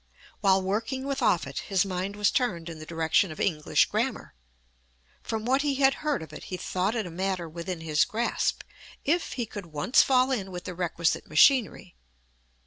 [0.39, 4.33] While working with Offutt his mind was turned in the direction of English grammar.
[5.21, 8.63] From what he had heard of it he thought it a matter within his grasp,
[9.05, 11.95] if he could once fall in with the requisite machinery.